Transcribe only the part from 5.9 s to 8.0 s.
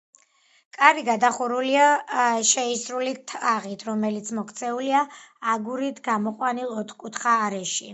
გამოყვანილ, ოთხკუთხა არეში.